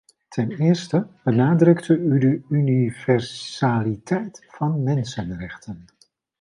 Ten 0.33 0.49
eerste 0.67 0.99
benadrukte 1.23 1.93
u 1.97 2.19
de 2.19 2.41
universaliteit 2.55 4.45
van 4.49 4.83
mensenrechten. 4.83 5.85